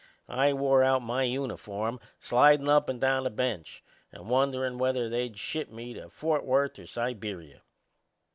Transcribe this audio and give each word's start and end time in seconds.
I 0.27 0.51
wore 0.53 0.83
out 0.83 1.03
my 1.03 1.21
uniform 1.21 1.99
slidin' 2.19 2.67
up 2.67 2.89
and 2.89 2.99
down 2.99 3.23
the 3.25 3.29
bench 3.29 3.83
and 4.11 4.31
wonderin' 4.31 4.79
whether 4.79 5.07
they'd 5.09 5.37
ship 5.37 5.69
me 5.69 5.93
to 5.93 6.09
Fort 6.09 6.43
Worth 6.43 6.79
or 6.79 6.87
Siberia. 6.87 7.61